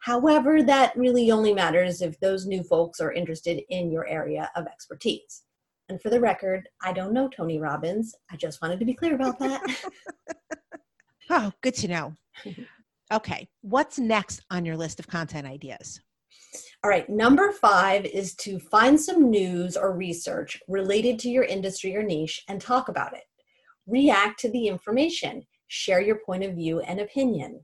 However, 0.00 0.62
that 0.62 0.96
really 0.96 1.30
only 1.30 1.52
matters 1.52 2.00
if 2.00 2.18
those 2.20 2.46
new 2.46 2.62
folks 2.62 3.00
are 3.00 3.12
interested 3.12 3.62
in 3.68 3.90
your 3.90 4.06
area 4.06 4.50
of 4.56 4.66
expertise. 4.66 5.42
And 5.88 6.00
for 6.00 6.08
the 6.08 6.20
record, 6.20 6.68
I 6.82 6.92
don't 6.92 7.12
know 7.12 7.28
Tony 7.28 7.58
Robbins. 7.58 8.14
I 8.30 8.36
just 8.36 8.62
wanted 8.62 8.78
to 8.78 8.86
be 8.86 8.94
clear 8.94 9.14
about 9.14 9.38
that. 9.40 9.62
oh, 11.30 11.52
good 11.62 11.74
to 11.74 11.88
know. 11.88 12.14
Okay, 13.12 13.48
what's 13.62 13.98
next 13.98 14.42
on 14.50 14.64
your 14.64 14.76
list 14.76 15.00
of 15.00 15.08
content 15.08 15.46
ideas? 15.46 16.00
All 16.82 16.90
right, 16.90 17.08
number 17.08 17.52
five 17.52 18.06
is 18.06 18.34
to 18.36 18.58
find 18.58 18.98
some 18.98 19.30
news 19.30 19.76
or 19.76 19.94
research 19.94 20.62
related 20.68 21.18
to 21.20 21.28
your 21.28 21.44
industry 21.44 21.94
or 21.96 22.02
niche 22.02 22.42
and 22.48 22.60
talk 22.60 22.88
about 22.88 23.14
it. 23.14 23.24
React 23.86 24.38
to 24.40 24.50
the 24.50 24.68
information, 24.68 25.44
share 25.66 26.00
your 26.00 26.20
point 26.24 26.44
of 26.44 26.54
view 26.54 26.80
and 26.80 27.00
opinion. 27.00 27.60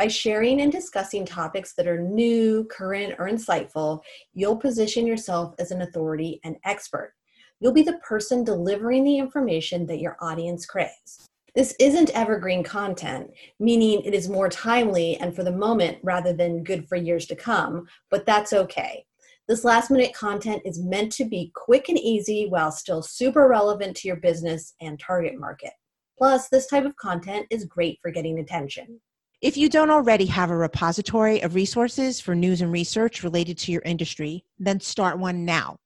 By 0.00 0.08
sharing 0.08 0.62
and 0.62 0.72
discussing 0.72 1.26
topics 1.26 1.74
that 1.74 1.86
are 1.86 2.00
new, 2.00 2.64
current, 2.70 3.16
or 3.18 3.28
insightful, 3.28 4.00
you'll 4.32 4.56
position 4.56 5.06
yourself 5.06 5.54
as 5.58 5.72
an 5.72 5.82
authority 5.82 6.40
and 6.42 6.56
expert. 6.64 7.12
You'll 7.60 7.74
be 7.74 7.82
the 7.82 7.98
person 7.98 8.42
delivering 8.42 9.04
the 9.04 9.18
information 9.18 9.84
that 9.88 10.00
your 10.00 10.16
audience 10.22 10.64
craves. 10.64 11.28
This 11.54 11.74
isn't 11.78 12.16
evergreen 12.16 12.64
content, 12.64 13.30
meaning 13.58 14.00
it 14.00 14.14
is 14.14 14.26
more 14.30 14.48
timely 14.48 15.18
and 15.18 15.36
for 15.36 15.44
the 15.44 15.52
moment 15.52 15.98
rather 16.02 16.32
than 16.32 16.64
good 16.64 16.88
for 16.88 16.96
years 16.96 17.26
to 17.26 17.36
come, 17.36 17.86
but 18.10 18.24
that's 18.24 18.54
okay. 18.54 19.04
This 19.48 19.64
last 19.64 19.90
minute 19.90 20.14
content 20.14 20.62
is 20.64 20.82
meant 20.82 21.12
to 21.12 21.26
be 21.26 21.52
quick 21.54 21.90
and 21.90 21.98
easy 21.98 22.46
while 22.48 22.72
still 22.72 23.02
super 23.02 23.48
relevant 23.48 23.98
to 23.98 24.08
your 24.08 24.16
business 24.16 24.72
and 24.80 24.98
target 24.98 25.38
market. 25.38 25.72
Plus, 26.16 26.48
this 26.48 26.68
type 26.68 26.86
of 26.86 26.96
content 26.96 27.46
is 27.50 27.66
great 27.66 27.98
for 28.00 28.10
getting 28.10 28.38
attention. 28.38 28.98
If 29.40 29.56
you 29.56 29.70
don't 29.70 29.90
already 29.90 30.26
have 30.26 30.50
a 30.50 30.56
repository 30.56 31.40
of 31.40 31.54
resources 31.54 32.20
for 32.20 32.34
news 32.34 32.60
and 32.60 32.70
research 32.70 33.24
related 33.24 33.56
to 33.58 33.72
your 33.72 33.80
industry, 33.86 34.44
then 34.58 34.80
start 34.80 35.18
one 35.18 35.46
now. 35.46 35.78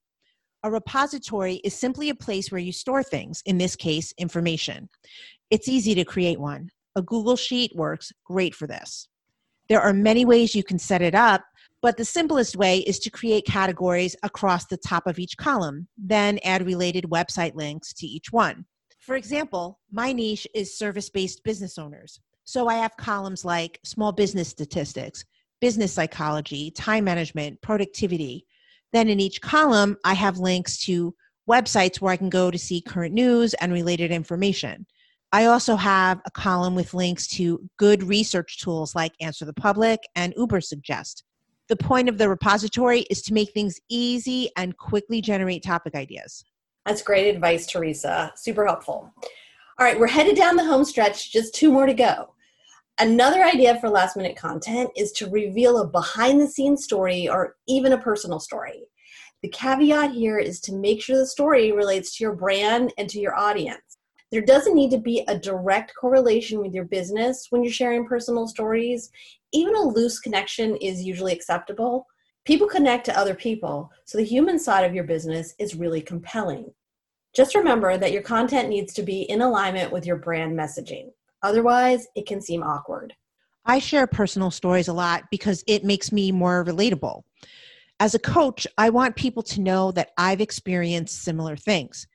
A 0.65 0.71
repository 0.73 1.61
is 1.63 1.73
simply 1.73 2.09
a 2.09 2.17
place 2.17 2.51
where 2.51 2.61
you 2.61 2.73
store 2.73 3.05
things, 3.05 3.45
in 3.47 3.59
this 3.59 3.77
case, 3.77 4.13
information. 4.19 4.89
It's 5.51 5.69
easy 5.69 5.95
to 5.95 6.05
create 6.05 6.41
one. 6.41 6.71
A 6.97 7.03
Google 7.03 7.37
Sheet 7.37 7.71
works 7.77 8.13
great 8.25 8.57
for 8.57 8.67
this. 8.67 9.07
There 9.69 9.81
are 9.81 9.93
many 9.93 10.25
ways 10.25 10.57
you 10.57 10.65
can 10.65 10.81
set 10.81 11.01
it 11.01 11.15
up, 11.15 11.45
but 11.81 11.97
the 11.97 12.05
simplest 12.05 12.57
way 12.57 12.79
is 12.79 12.99
to 13.01 13.11
create 13.11 13.47
categories 13.47 14.17
across 14.25 14.67
the 14.67 14.79
top 14.79 15.07
of 15.07 15.21
each 15.21 15.37
column, 15.37 15.87
then 15.97 16.41
add 16.43 16.67
related 16.67 17.05
website 17.05 17.55
links 17.55 17.93
to 17.95 18.07
each 18.07 18.33
one. 18.33 18.65
For 18.99 19.15
example, 19.15 19.79
my 19.93 20.13
niche 20.13 20.49
is 20.57 20.77
service 20.77 21.09
based 21.09 21.45
business 21.45 21.79
owners. 21.79 22.19
So 22.45 22.69
I 22.69 22.75
have 22.75 22.97
columns 22.97 23.45
like 23.45 23.81
small 23.85 24.13
business 24.13 24.49
statistics, 24.49 25.25
business 25.61 25.93
psychology, 25.93 26.71
time 26.71 27.05
management, 27.05 27.61
productivity. 27.63 28.47
Then 28.93 29.09
in 29.09 29.19
each 29.21 29.41
column, 29.41 29.97
I 30.05 30.15
have 30.15 30.39
links 30.39 30.79
to 30.85 31.15
websites 31.49 32.01
where 32.01 32.13
I 32.13 32.17
can 32.17 32.31
go 32.31 32.51
to 32.51 32.59
see 32.59 32.81
current 32.81 33.15
news 33.15 33.55
and 33.55 33.73
related 33.73 34.11
information. 34.11 34.87
I 35.33 35.47
also 35.47 35.75
have 35.75 36.21
a 36.27 36.31
column 36.31 36.75
with 36.75 36.95
links 36.95 37.27
to 37.29 37.69
good 37.77 38.03
research 38.03 38.61
tools 38.61 38.95
like 38.95 39.13
Answer 39.21 39.45
the 39.45 39.53
Public 39.53 40.01
and 40.15 40.35
Ubersuggest. 40.37 41.23
The 41.69 41.77
point 41.77 42.09
of 42.09 42.19
the 42.19 42.29
repository 42.29 43.01
is 43.11 43.23
to 43.23 43.35
make 43.35 43.53
things 43.53 43.81
easy 43.89 44.51
and 44.57 44.77
quickly 44.77 45.21
generate 45.21 45.63
topic 45.63 45.95
ideas. 45.95 46.45
That's 46.85 47.03
great 47.03 47.35
advice, 47.35 47.67
Theresa. 47.67 48.33
Super 48.37 48.67
helpful. 48.67 49.13
All 49.79 49.87
right, 49.87 49.99
we're 49.99 50.07
headed 50.07 50.37
down 50.37 50.57
the 50.57 50.65
home 50.65 50.85
stretch, 50.85 51.33
just 51.33 51.55
two 51.55 51.73
more 51.73 51.87
to 51.87 51.95
go. 51.95 52.34
Another 53.01 53.43
idea 53.43 53.81
for 53.81 53.91
last 53.91 54.17
minute 54.17 54.37
content 54.37 54.89
is 54.97 55.11
to 55.13 55.29
reveal 55.29 55.79
a 55.79 55.87
behind 55.87 56.41
the 56.41 56.47
scenes 56.47 56.85
story 56.85 57.29
or 57.29 57.57
even 57.67 57.93
a 57.93 57.99
personal 57.99 58.39
story. 58.39 58.85
The 59.43 59.49
caveat 59.49 60.13
here 60.13 60.39
is 60.39 60.61
to 60.61 60.75
make 60.75 61.03
sure 61.03 61.19
the 61.19 61.27
story 61.27 61.73
relates 61.73 62.17
to 62.17 62.25
your 62.25 62.35
brand 62.35 62.95
and 62.97 63.11
to 63.11 63.19
your 63.19 63.37
audience. 63.37 63.99
There 64.31 64.43
doesn't 64.43 64.77
need 64.77 64.93
to 64.93 64.99
be 64.99 65.25
a 65.27 65.37
direct 65.37 65.93
correlation 66.01 66.61
with 66.61 66.73
your 66.73 66.85
business 66.85 67.49
when 67.51 67.65
you're 67.65 67.73
sharing 67.73 68.07
personal 68.07 68.47
stories. 68.47 69.11
Even 69.53 69.75
a 69.75 69.83
loose 69.83 70.21
connection 70.21 70.77
is 70.77 71.03
usually 71.03 71.33
acceptable. 71.33 72.07
People 72.45 72.69
connect 72.69 73.07
to 73.07 73.19
other 73.19 73.35
people, 73.35 73.91
so 74.05 74.19
the 74.19 74.25
human 74.25 74.59
side 74.59 74.85
of 74.85 74.95
your 74.95 75.05
business 75.05 75.55
is 75.59 75.75
really 75.75 76.01
compelling. 76.01 76.73
Just 77.35 77.57
remember 77.57 77.99
that 77.99 78.13
your 78.13 78.23
content 78.23 78.69
needs 78.69 78.95
to 78.95 79.03
be 79.03 79.23
in 79.23 79.43
alignment 79.43 79.91
with 79.91 80.07
your 80.07 80.17
brand 80.17 80.57
messaging. 80.57 81.11
Otherwise, 81.45 82.09
it 82.17 82.27
can 82.27 82.41
seem 82.41 82.63
awkward. 82.63 83.15
I 83.67 83.79
share 83.79 84.07
personal 84.07 84.51
stories 84.51 84.89
a 84.89 84.95
lot 84.95 85.25
because 85.31 85.63
it 85.67 85.85
makes 85.85 86.11
me 86.11 86.33
more 86.33 86.65
relatable. 86.65 87.23
As 88.01 88.15
a 88.15 88.19
coach, 88.19 88.67
I 88.79 88.89
want 88.89 89.15
people 89.15 89.43
to 89.45 89.61
know 89.61 89.93
that 89.93 90.11
I've 90.17 90.41
experienced 90.41 91.23
similar 91.23 91.55
things. 91.55 92.07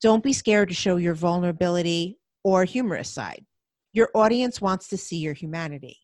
Don't 0.00 0.22
be 0.22 0.32
scared 0.32 0.68
to 0.68 0.74
show 0.76 0.96
your 0.96 1.14
vulnerability 1.14 2.18
or 2.44 2.64
humorous 2.64 3.10
side. 3.10 3.44
Your 3.92 4.10
audience 4.14 4.60
wants 4.60 4.86
to 4.88 4.96
see 4.96 5.18
your 5.18 5.34
humanity. 5.34 5.98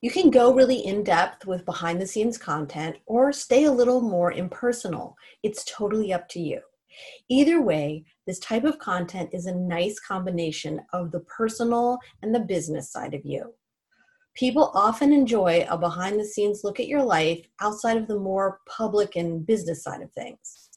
You 0.00 0.12
can 0.12 0.30
go 0.30 0.54
really 0.54 0.86
in 0.86 1.02
depth 1.02 1.44
with 1.44 1.64
behind 1.64 2.00
the 2.00 2.06
scenes 2.06 2.38
content 2.38 2.96
or 3.06 3.32
stay 3.32 3.64
a 3.64 3.72
little 3.72 4.00
more 4.00 4.30
impersonal. 4.30 5.16
It's 5.42 5.64
totally 5.64 6.12
up 6.12 6.28
to 6.30 6.40
you. 6.40 6.60
Either 7.28 7.60
way, 7.60 8.04
this 8.26 8.38
type 8.38 8.64
of 8.64 8.78
content 8.78 9.30
is 9.32 9.46
a 9.46 9.54
nice 9.54 9.98
combination 10.00 10.80
of 10.92 11.10
the 11.10 11.20
personal 11.20 11.98
and 12.22 12.34
the 12.34 12.40
business 12.40 12.90
side 12.90 13.14
of 13.14 13.24
you. 13.24 13.54
People 14.34 14.70
often 14.74 15.12
enjoy 15.12 15.66
a 15.70 15.78
behind 15.78 16.20
the 16.20 16.24
scenes 16.24 16.60
look 16.62 16.78
at 16.78 16.88
your 16.88 17.02
life 17.02 17.46
outside 17.60 17.96
of 17.96 18.06
the 18.06 18.18
more 18.18 18.60
public 18.68 19.16
and 19.16 19.46
business 19.46 19.82
side 19.82 20.02
of 20.02 20.12
things. 20.12 20.68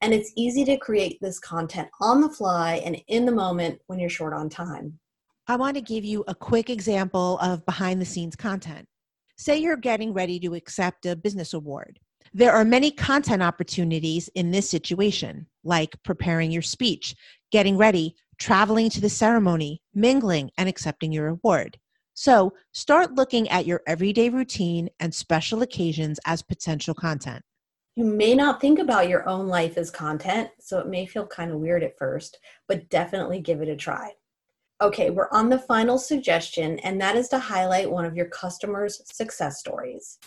And 0.00 0.12
it's 0.12 0.32
easy 0.36 0.64
to 0.64 0.76
create 0.76 1.18
this 1.20 1.38
content 1.38 1.88
on 2.00 2.20
the 2.20 2.28
fly 2.28 2.82
and 2.84 3.00
in 3.08 3.24
the 3.24 3.32
moment 3.32 3.80
when 3.86 3.98
you're 3.98 4.10
short 4.10 4.34
on 4.34 4.48
time. 4.48 4.98
I 5.46 5.56
want 5.56 5.76
to 5.76 5.82
give 5.82 6.04
you 6.04 6.24
a 6.26 6.34
quick 6.34 6.70
example 6.70 7.38
of 7.38 7.64
behind 7.66 8.00
the 8.00 8.06
scenes 8.06 8.34
content. 8.34 8.88
Say 9.36 9.58
you're 9.58 9.76
getting 9.76 10.12
ready 10.12 10.40
to 10.40 10.54
accept 10.54 11.06
a 11.06 11.14
business 11.14 11.54
award. 11.54 11.98
There 12.36 12.50
are 12.50 12.64
many 12.64 12.90
content 12.90 13.44
opportunities 13.44 14.26
in 14.34 14.50
this 14.50 14.68
situation, 14.68 15.46
like 15.62 15.94
preparing 16.02 16.50
your 16.50 16.62
speech, 16.62 17.14
getting 17.52 17.76
ready, 17.76 18.16
traveling 18.38 18.90
to 18.90 19.00
the 19.00 19.08
ceremony, 19.08 19.80
mingling, 19.94 20.50
and 20.58 20.68
accepting 20.68 21.12
your 21.12 21.28
award. 21.28 21.78
So 22.14 22.52
start 22.72 23.14
looking 23.14 23.48
at 23.50 23.66
your 23.66 23.82
everyday 23.86 24.30
routine 24.30 24.88
and 24.98 25.14
special 25.14 25.62
occasions 25.62 26.18
as 26.26 26.42
potential 26.42 26.92
content. 26.92 27.40
You 27.94 28.04
may 28.04 28.34
not 28.34 28.60
think 28.60 28.80
about 28.80 29.08
your 29.08 29.28
own 29.28 29.46
life 29.46 29.78
as 29.78 29.92
content, 29.92 30.50
so 30.58 30.80
it 30.80 30.88
may 30.88 31.06
feel 31.06 31.28
kind 31.28 31.52
of 31.52 31.60
weird 31.60 31.84
at 31.84 31.96
first, 31.96 32.40
but 32.66 32.88
definitely 32.88 33.40
give 33.40 33.62
it 33.62 33.68
a 33.68 33.76
try. 33.76 34.10
Okay, 34.82 35.10
we're 35.10 35.30
on 35.30 35.50
the 35.50 35.58
final 35.60 35.98
suggestion, 35.98 36.80
and 36.80 37.00
that 37.00 37.14
is 37.14 37.28
to 37.28 37.38
highlight 37.38 37.88
one 37.88 38.04
of 38.04 38.16
your 38.16 38.26
customers' 38.26 39.00
success 39.04 39.60
stories. 39.60 40.18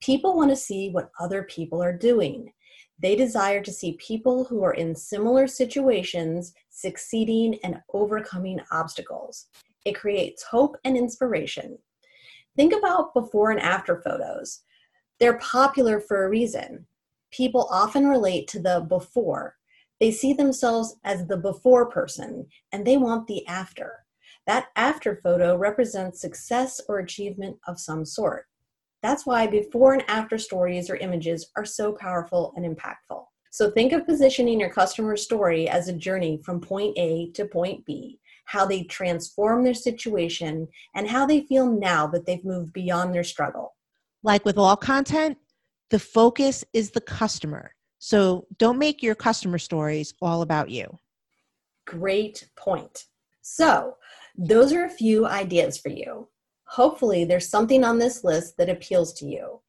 People 0.00 0.36
want 0.36 0.50
to 0.50 0.56
see 0.56 0.90
what 0.90 1.10
other 1.18 1.42
people 1.44 1.82
are 1.82 1.96
doing. 1.96 2.52
They 3.00 3.14
desire 3.14 3.62
to 3.62 3.72
see 3.72 3.96
people 3.98 4.44
who 4.44 4.62
are 4.64 4.74
in 4.74 4.94
similar 4.94 5.46
situations 5.46 6.52
succeeding 6.68 7.58
and 7.62 7.80
overcoming 7.92 8.60
obstacles. 8.72 9.46
It 9.84 9.94
creates 9.94 10.42
hope 10.42 10.76
and 10.84 10.96
inspiration. 10.96 11.78
Think 12.56 12.74
about 12.74 13.14
before 13.14 13.52
and 13.52 13.60
after 13.60 14.02
photos. 14.02 14.62
They're 15.20 15.38
popular 15.38 16.00
for 16.00 16.24
a 16.24 16.28
reason. 16.28 16.86
People 17.30 17.68
often 17.70 18.06
relate 18.06 18.48
to 18.48 18.60
the 18.60 18.84
before. 18.88 19.54
They 20.00 20.10
see 20.10 20.32
themselves 20.32 20.96
as 21.04 21.26
the 21.26 21.36
before 21.36 21.90
person 21.90 22.46
and 22.72 22.86
they 22.86 22.96
want 22.96 23.26
the 23.26 23.46
after. 23.46 24.04
That 24.46 24.68
after 24.76 25.20
photo 25.22 25.56
represents 25.56 26.20
success 26.20 26.80
or 26.88 26.98
achievement 26.98 27.58
of 27.66 27.78
some 27.78 28.04
sort. 28.04 28.47
That's 29.02 29.24
why 29.26 29.46
before 29.46 29.92
and 29.94 30.04
after 30.08 30.38
stories 30.38 30.90
or 30.90 30.96
images 30.96 31.50
are 31.56 31.64
so 31.64 31.92
powerful 31.92 32.52
and 32.56 32.64
impactful. 32.64 33.24
So 33.50 33.70
think 33.70 33.92
of 33.92 34.06
positioning 34.06 34.60
your 34.60 34.70
customer's 34.70 35.22
story 35.22 35.68
as 35.68 35.88
a 35.88 35.92
journey 35.92 36.40
from 36.44 36.60
point 36.60 36.96
A 36.98 37.30
to 37.32 37.46
point 37.46 37.84
B, 37.86 38.18
how 38.44 38.66
they 38.66 38.84
transform 38.84 39.64
their 39.64 39.74
situation, 39.74 40.68
and 40.94 41.08
how 41.08 41.26
they 41.26 41.42
feel 41.42 41.66
now 41.66 42.06
that 42.08 42.26
they've 42.26 42.44
moved 42.44 42.72
beyond 42.72 43.14
their 43.14 43.24
struggle. 43.24 43.74
Like 44.22 44.44
with 44.44 44.58
all 44.58 44.76
content, 44.76 45.38
the 45.90 45.98
focus 45.98 46.64
is 46.72 46.90
the 46.90 47.00
customer. 47.00 47.74
So 47.98 48.46
don't 48.58 48.78
make 48.78 49.02
your 49.02 49.14
customer 49.14 49.58
stories 49.58 50.12
all 50.20 50.42
about 50.42 50.70
you. 50.70 50.98
Great 51.86 52.48
point. 52.56 53.06
So, 53.40 53.96
those 54.36 54.72
are 54.72 54.84
a 54.84 54.90
few 54.90 55.26
ideas 55.26 55.78
for 55.78 55.88
you. 55.88 56.28
Hopefully, 56.68 57.24
there's 57.24 57.48
something 57.48 57.84
on 57.84 57.98
this 57.98 58.24
list 58.24 58.56
that 58.58 58.68
appeals 58.68 59.12
to 59.14 59.26
you. 59.26 59.60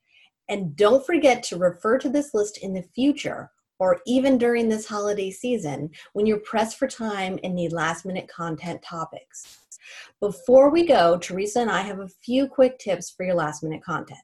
And 0.50 0.76
don't 0.76 1.06
forget 1.06 1.44
to 1.44 1.58
refer 1.58 1.98
to 2.00 2.10
this 2.10 2.34
list 2.34 2.58
in 2.58 2.74
the 2.74 2.82
future 2.82 3.52
or 3.80 4.02
even 4.06 4.38
during 4.38 4.68
this 4.68 4.86
holiday 4.86 5.32
season 5.32 5.90
when 6.14 6.26
you're 6.26 6.40
pressed 6.40 6.78
for 6.78 6.88
time 6.88 7.40
and 7.44 7.56
need 7.56 7.72
last 7.72 8.06
minute 8.06 8.28
content 8.28 8.82
topics. 8.82 9.60
Before 10.20 10.70
we 10.70 10.86
go, 10.86 11.18
Theresa 11.18 11.62
and 11.62 11.72
I 11.72 11.82
have 11.82 12.00
a 12.00 12.08
few 12.08 12.48
quick 12.48 12.78
tips 12.80 13.10
for 13.10 13.26
your 13.26 13.36
last 13.36 13.64
minute 13.64 13.84
content. 13.84 14.20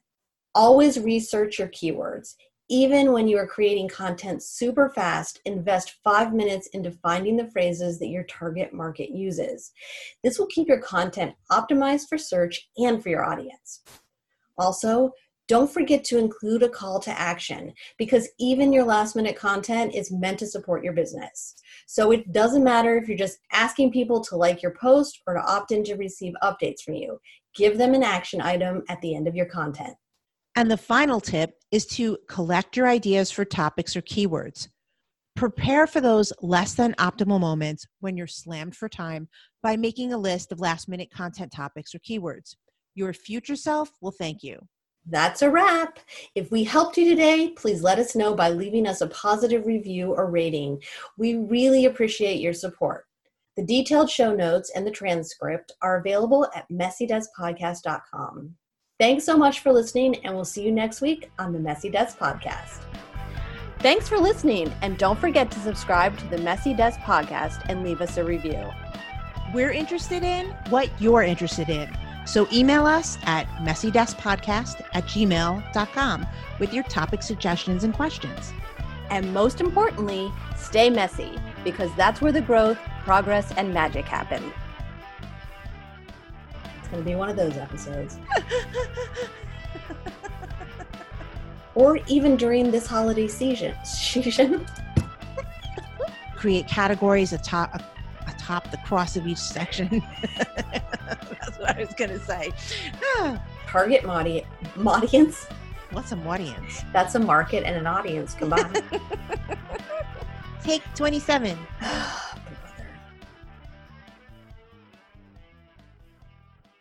Always 0.54 1.00
research 1.00 1.58
your 1.58 1.68
keywords. 1.68 2.34
Even 2.68 3.12
when 3.12 3.28
you 3.28 3.38
are 3.38 3.46
creating 3.46 3.88
content 3.88 4.42
super 4.42 4.88
fast, 4.90 5.40
invest 5.44 5.96
five 6.02 6.34
minutes 6.34 6.66
into 6.72 6.90
finding 6.90 7.36
the 7.36 7.50
phrases 7.52 8.00
that 8.00 8.08
your 8.08 8.24
target 8.24 8.72
market 8.72 9.10
uses. 9.10 9.70
This 10.24 10.38
will 10.38 10.48
keep 10.48 10.66
your 10.66 10.80
content 10.80 11.34
optimized 11.52 12.08
for 12.08 12.18
search 12.18 12.68
and 12.76 13.00
for 13.00 13.08
your 13.08 13.24
audience. 13.24 13.82
Also, 14.58 15.12
don't 15.48 15.70
forget 15.70 16.02
to 16.02 16.18
include 16.18 16.64
a 16.64 16.68
call 16.68 16.98
to 16.98 17.16
action 17.16 17.72
because 17.98 18.28
even 18.40 18.72
your 18.72 18.82
last 18.82 19.14
minute 19.14 19.36
content 19.36 19.94
is 19.94 20.10
meant 20.10 20.40
to 20.40 20.46
support 20.46 20.82
your 20.82 20.92
business. 20.92 21.54
So 21.86 22.10
it 22.10 22.32
doesn't 22.32 22.64
matter 22.64 22.96
if 22.96 23.06
you're 23.06 23.16
just 23.16 23.38
asking 23.52 23.92
people 23.92 24.20
to 24.24 24.36
like 24.36 24.60
your 24.60 24.72
post 24.72 25.20
or 25.24 25.34
to 25.34 25.40
opt 25.40 25.70
in 25.70 25.84
to 25.84 25.94
receive 25.94 26.34
updates 26.42 26.80
from 26.80 26.94
you. 26.94 27.20
Give 27.54 27.78
them 27.78 27.94
an 27.94 28.02
action 28.02 28.40
item 28.40 28.82
at 28.88 29.00
the 29.02 29.14
end 29.14 29.28
of 29.28 29.36
your 29.36 29.46
content. 29.46 29.94
And 30.56 30.70
the 30.70 30.76
final 30.78 31.20
tip 31.20 31.52
is 31.70 31.84
to 31.88 32.16
collect 32.28 32.78
your 32.78 32.88
ideas 32.88 33.30
for 33.30 33.44
topics 33.44 33.94
or 33.94 34.00
keywords. 34.00 34.68
Prepare 35.36 35.86
for 35.86 36.00
those 36.00 36.32
less 36.40 36.72
than 36.72 36.94
optimal 36.94 37.38
moments 37.38 37.86
when 38.00 38.16
you're 38.16 38.26
slammed 38.26 38.74
for 38.74 38.88
time 38.88 39.28
by 39.62 39.76
making 39.76 40.14
a 40.14 40.18
list 40.18 40.50
of 40.52 40.60
last 40.60 40.88
minute 40.88 41.10
content 41.10 41.52
topics 41.52 41.94
or 41.94 41.98
keywords. 41.98 42.56
Your 42.94 43.12
future 43.12 43.54
self 43.54 43.90
will 44.00 44.12
thank 44.12 44.42
you. 44.42 44.58
That's 45.08 45.42
a 45.42 45.50
wrap. 45.50 45.98
If 46.34 46.50
we 46.50 46.64
helped 46.64 46.96
you 46.96 47.10
today, 47.10 47.50
please 47.50 47.82
let 47.82 47.98
us 47.98 48.16
know 48.16 48.34
by 48.34 48.48
leaving 48.48 48.86
us 48.86 49.02
a 49.02 49.08
positive 49.08 49.66
review 49.66 50.14
or 50.14 50.30
rating. 50.30 50.82
We 51.18 51.34
really 51.34 51.84
appreciate 51.84 52.40
your 52.40 52.54
support. 52.54 53.04
The 53.58 53.64
detailed 53.64 54.10
show 54.10 54.34
notes 54.34 54.72
and 54.74 54.86
the 54.86 54.90
transcript 54.90 55.72
are 55.82 56.00
available 56.00 56.48
at 56.54 56.68
messydeskpodcast.com. 56.70 58.56
Thanks 58.98 59.24
so 59.24 59.36
much 59.36 59.60
for 59.60 59.72
listening, 59.72 60.16
and 60.24 60.34
we'll 60.34 60.46
see 60.46 60.62
you 60.62 60.72
next 60.72 61.02
week 61.02 61.30
on 61.38 61.52
the 61.52 61.58
Messy 61.58 61.90
Desk 61.90 62.18
Podcast. 62.18 62.80
Thanks 63.80 64.08
for 64.08 64.16
listening, 64.16 64.72
and 64.80 64.96
don't 64.96 65.18
forget 65.18 65.50
to 65.50 65.58
subscribe 65.58 66.16
to 66.16 66.26
the 66.28 66.38
Messy 66.38 66.72
Desk 66.72 66.98
Podcast 67.00 67.68
and 67.68 67.84
leave 67.84 68.00
us 68.00 68.16
a 68.16 68.24
review. 68.24 68.70
We're 69.52 69.70
interested 69.70 70.22
in 70.22 70.46
what 70.70 70.90
you're 70.98 71.22
interested 71.22 71.68
in. 71.68 71.94
So 72.24 72.48
email 72.50 72.86
us 72.86 73.18
at 73.24 73.46
messydeskpodcast 73.58 74.80
at 74.94 75.04
gmail.com 75.04 76.26
with 76.58 76.72
your 76.72 76.84
topic 76.84 77.22
suggestions 77.22 77.84
and 77.84 77.92
questions. 77.92 78.54
And 79.10 79.34
most 79.34 79.60
importantly, 79.60 80.32
stay 80.56 80.88
messy 80.88 81.38
because 81.64 81.94
that's 81.96 82.22
where 82.22 82.32
the 82.32 82.40
growth, 82.40 82.78
progress, 83.04 83.52
and 83.58 83.74
magic 83.74 84.06
happen. 84.06 84.54
It's 86.86 86.92
going 86.92 87.02
to 87.02 87.10
be 87.10 87.16
one 87.16 87.28
of 87.28 87.34
those 87.34 87.56
episodes. 87.56 88.16
or 91.74 91.98
even 92.06 92.36
during 92.36 92.70
this 92.70 92.86
holiday 92.86 93.26
season. 93.26 93.74
Create 96.36 96.68
categories 96.68 97.32
atop, 97.32 97.82
atop 98.28 98.70
the 98.70 98.76
cross 98.86 99.16
of 99.16 99.26
each 99.26 99.38
section. 99.38 100.00
That's 100.38 101.58
what 101.58 101.76
I 101.76 101.80
was 101.80 101.92
going 101.94 102.10
to 102.10 102.20
say. 102.20 102.52
Ah. 103.16 103.42
Target 103.66 104.04
modi- 104.04 104.46
audience. 104.86 105.46
What's 105.90 106.12
an 106.12 106.24
audience? 106.24 106.84
That's 106.92 107.16
a 107.16 107.18
market 107.18 107.64
and 107.64 107.74
an 107.74 107.88
audience 107.88 108.34
combined. 108.34 108.80
Take 110.62 110.84
27. 110.94 111.58